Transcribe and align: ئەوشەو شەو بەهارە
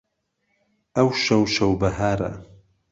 ئەوشەو 0.95 1.43
شەو 1.55 1.71
بەهارە 1.81 2.31